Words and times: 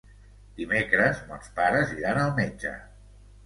Dimecres 0.61 1.21
mons 1.29 1.53
pares 1.61 1.95
iran 2.01 2.21
al 2.25 2.35
metge. 2.43 2.77